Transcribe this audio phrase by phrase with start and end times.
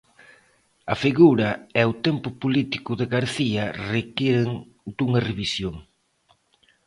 [0.93, 1.49] A figura
[1.81, 3.63] e o tempo político de García
[3.95, 4.49] requiren
[4.97, 5.75] dunha revisión.